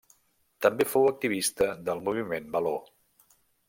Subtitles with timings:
[0.67, 2.77] També fou activista del moviment való.